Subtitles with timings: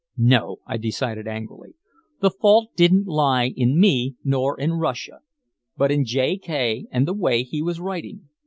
[0.17, 1.75] "No!" I decided angrily.
[2.21, 5.19] The fault didn't lie in me nor in Russia,
[5.77, 6.39] but in J.
[6.39, 6.87] K.
[6.89, 8.27] and the way he was writing.